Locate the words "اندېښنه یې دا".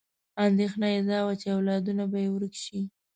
0.47-1.19